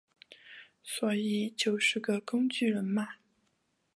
[0.81, 3.09] 所以就是个工具人嘛